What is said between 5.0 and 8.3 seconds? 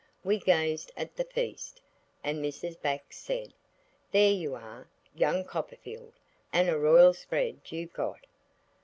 young Copperfield, and a royal spread you've got."